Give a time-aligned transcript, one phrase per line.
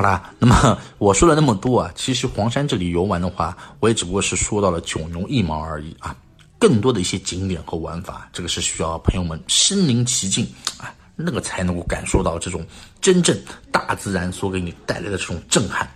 [0.00, 6.16] 好啦，那么我说了那么多啊，其实黄山这里游玩的话，我也只不过是说到了九牛一毛而已啊。
[6.58, 12.66] 更多的一些景点和玩法，这个是需要朋友们身临其境啊，那个才能够感受到这种
[12.98, 13.38] 真正
[13.70, 15.86] 大自然所给你带来的这种震撼。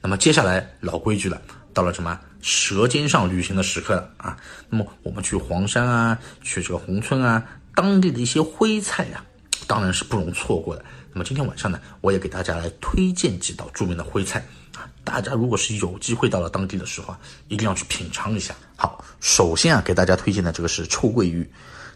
[0.00, 1.38] 那么接下来老规矩了，
[1.74, 4.34] 到了什么舌尖上旅行的时刻了啊？
[4.70, 7.44] 那么我们去黄山啊，去这个宏村啊，
[7.74, 9.22] 当地的一些徽菜呀，
[9.72, 10.84] 当然是不容错过的。
[11.14, 14.38] 那么今天晚上呢，我也给大家来推荐几道著名的徽菜
[14.76, 14.84] 啊。
[15.02, 18.54] 大家如果是有机会到了当地的时候啊，一定要去品尝一下。
[18.76, 21.50] 好，首先啊，给大家推荐的这个是臭鳜鱼。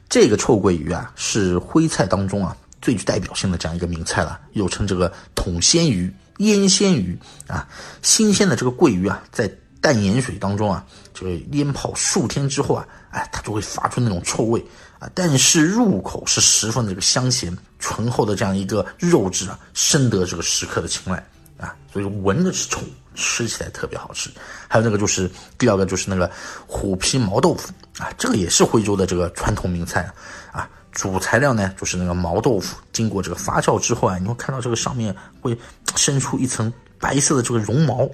[0.09, 7.69] 这个臭鳜鱼啊，是徽菜当中啊最具代表性的这样一个名菜了，又称这个桶鲜鱼、腌鲜鱼啊。
[8.01, 14.65] 新鲜的这个鳜鱼啊，在淡盐水当中啊，这个腌泡数天之后啊，哎，它就会发出那种臭味
[14.99, 15.09] 啊。
[15.15, 21.25] 但是入口是十分的这个香咸，醇厚的这样一个肉质啊，深得这个食客的青睐。
[21.59, 22.83] 啊，所以闻着是臭，
[23.15, 24.29] 吃起来特别好吃。
[24.69, 26.31] 还有那个就是第二个就是那个
[26.67, 30.07] 虎皮毛豆腐啊，这个也是徽州的这个传统名菜
[30.53, 30.69] 啊。
[30.93, 35.59] 主材料呢就是那个毛豆腐，经过这个发酵之后啊，你会看到这个上面会
[35.95, 38.07] 生出一层白色的这个绒毛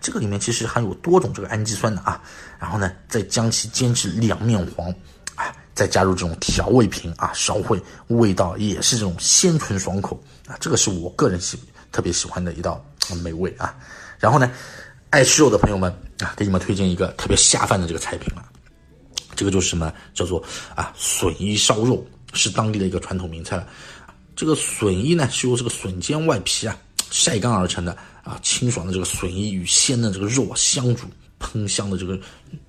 [0.00, 2.20] 这个里面其实含有多种这个氨基酸的啊。
[2.58, 4.88] 然后呢，再将其煎至两面黄
[5.34, 10.56] 啊，再加入这种调味品啊，烧会，味道也是这种鲜醇爽口啊。
[10.60, 11.58] 这个是我个人喜。
[11.92, 12.82] 特别喜欢的一道
[13.22, 13.76] 美味啊，
[14.18, 14.50] 然后呢，
[15.10, 18.42] 爱吃肉的朋友们啊，给你们推荐一个特别下饭的这个菜品了，
[19.36, 20.42] 这个就是什么叫做
[20.74, 23.68] 啊笋衣烧肉，是当地的一个传统名菜了。
[24.34, 26.74] 这个笋衣呢是由这个笋尖外皮啊
[27.12, 31.06] 晒干而成的啊，清爽的这个笋衣与鲜的这个肉啊相煮，
[31.38, 32.18] 喷香的这个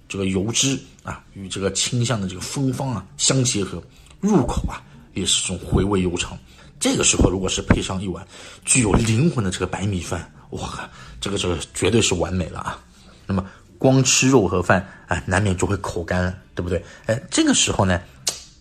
[0.07, 3.81] 这个油脂啊与这个清香的这个芬芳啊相结合，
[4.19, 6.37] 入口啊也是种回味悠长。
[6.79, 8.27] 这个时候，如果是配上一碗
[8.65, 10.89] 具有灵魂的这个白米饭，哇，
[11.21, 12.77] 这个这个绝对是完美了啊！
[13.25, 13.45] 那么
[13.77, 16.83] 光吃肉和饭，哎，难免就会口干，对不对？
[17.05, 18.01] 哎，这个时候呢，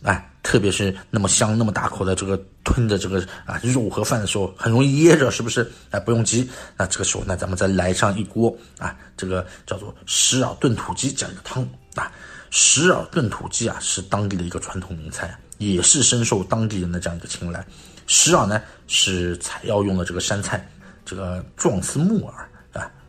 [0.03, 5.71] 哎，特别是那么香、那么大口的这个吞着这个啊肉和饭的时候，很容易噎着，是不是？
[5.91, 11.63] 哎，不用急，那这个时候呢，咱们再来上一锅啊，这个叫做石耳炖土鸡这样一个汤
[11.95, 12.11] 啊。
[12.51, 17.65] 石耳炖土鸡啊，是当地的一个传统名菜，也是深受当地人的这样一个青睐。
[18.07, 20.69] 石耳呢是采药用的这个山菜，
[21.05, 22.51] 这个状似木耳，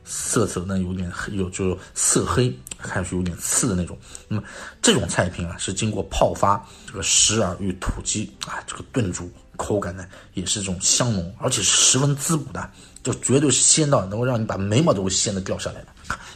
[0.06, 3.98] 色泽呢有点黑，有就色黑，看上去有点刺的那种。
[4.28, 4.44] 那么
[4.82, 12.70] 这种菜品啊是经过泡发，这个石耳与土鸡啊这个炖煮，口感呢也是这种香浓，而且是十分滋补的，
[13.04, 15.88] 就绝对是鲜到能够让你把眉毛都会鲜的掉下来的。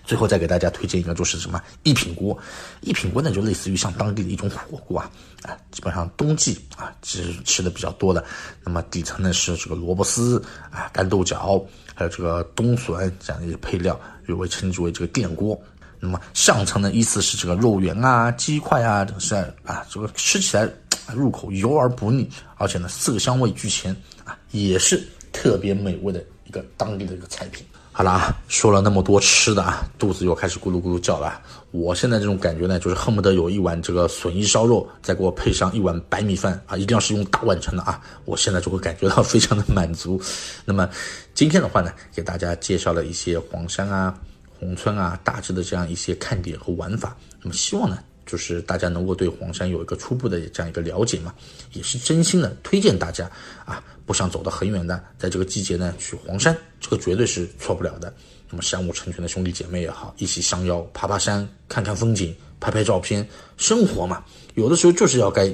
[0.04, 2.38] 最后再给大家推荐一个，就是什么一品锅。
[2.80, 5.12] 一品锅呢，就类似于像当地的一种火锅啊，
[5.44, 8.24] 啊，基本上冬季啊是吃的比较多的。
[8.64, 10.42] 那么底层呢是这个萝卜丝
[10.72, 11.62] 啊、干豆角，
[11.94, 15.60] 还有这个冬笋这样的一些配料，又被称之为这个电锅。
[16.00, 19.36] 那么上层呢，依次是这个肉圆啊、鸡块啊，这是
[19.66, 20.70] 啊，这个吃起来
[21.14, 23.92] 入口油而不腻，而且呢色香味俱全
[24.24, 27.66] 啊，也是特别美味的一个当地的一个菜品。
[27.92, 31.42] 好了啊，说了那么多吃的啊，肚子又开始咕噜咕噜叫了。
[31.72, 40.22] 我现在这种感觉呢，就是恨不得有一碗这个笋衣烧肉，再给我配上一碗白米饭啊，一定要是用大碗盛的啊，我现在就会感觉到非常的满足。
[40.64, 40.88] 那么
[41.34, 44.16] 今天的话呢，给大家介绍了一些黄山啊、
[44.60, 47.18] 宏村啊大致的这样一些看点和玩法。
[47.42, 47.98] 那么希望呢。
[48.28, 51.34] 就是大家能够对黄山有一个初步的这样一个了解嘛，
[51.74, 53.28] 也是真心的推荐大家
[53.66, 58.14] 啊，不想走得很远的，在这个季节呢去黄山，这个绝对是错不了的。
[58.50, 63.28] 那么山五成群的兄弟姐妹也好，一起相邀爬爬山，看看风景，拍拍照片，
[63.58, 64.24] 生活嘛，
[64.56, 65.52] 有的时候就是要该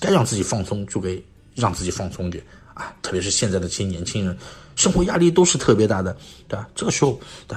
[0.00, 1.22] 该让自己放松，就给
[1.54, 2.42] 让自己放松点
[2.74, 2.94] 啊。
[3.02, 4.36] 特别是现在的这些年轻人，
[4.74, 6.16] 生活压力都是特别大的，
[6.48, 6.68] 对吧？
[6.74, 7.56] 这个时候，对，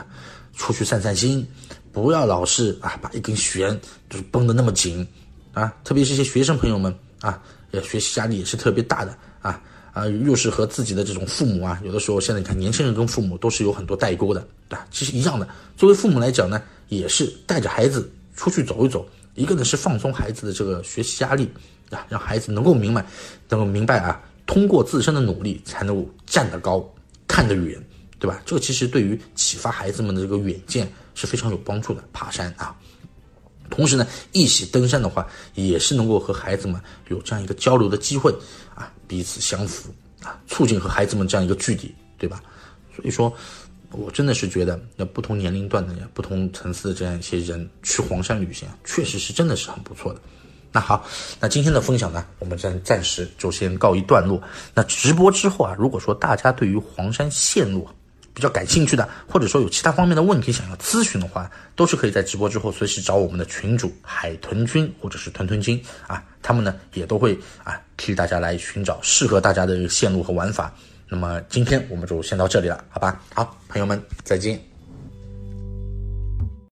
[0.55, 1.47] 出去散散心。
[1.91, 5.07] 不要老是啊，把一根弦就是绷得那么紧
[5.53, 5.73] 啊！
[5.83, 7.41] 特别是一些学生朋友们啊，
[7.83, 9.61] 学习压力也是特别大的啊
[9.93, 10.05] 啊！
[10.07, 14.85] 又是和自己的这种父母啊，有的时候现在你看，年轻人跟父母都是有很多代沟的啊。
[14.91, 21.49] 其实一样的，作为父母来讲呢，也是带着孩子出去走一走，一个呢是放松孩子的这个学习压力
[21.89, 23.03] 啊，让孩子能够明白，
[23.49, 26.87] 能够明白啊，通过自身的努力才能够站得高，
[27.27, 27.81] 看得远。
[28.19, 28.41] 对吧？
[28.45, 32.03] 这个其实对于启发孩子们的这个远见是非常有帮助的。
[32.11, 32.75] 爬山啊，
[33.69, 38.33] 同时呢，一起登山的话，也是能够和孩子们有这样一个交流的机会
[38.73, 39.93] 啊，彼此相扶
[40.23, 42.41] 啊，促进和孩子们这样一个距离，对吧？
[42.95, 43.31] 所以说，
[43.91, 50.19] 我真的是觉得，那不同年龄段的、不同层次的这样一些人去黄山旅行，确实是真的是很不错的。
[50.71, 51.07] 那好，
[51.39, 54.41] 那今天的分享呢，我们暂暂时就先告一段落。
[54.73, 57.87] 那直播之后啊，如果说大家对于黄山线路，
[58.37, 70.71] 比较感兴趣的，或者说有其他方面的问题想要咨询的话，都是可以在直播之后随时找我们的群主海豚君或者是豚豚君啊，他们呢也都会啊替大家来寻找适合大家的线路和玩法。
[71.09, 73.19] 那么今天我们就先到这里了，好吧？
[73.33, 74.66] 好，朋友们再见。